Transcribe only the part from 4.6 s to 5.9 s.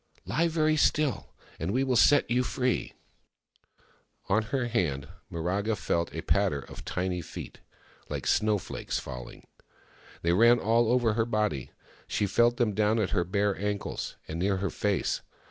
hand, Miraga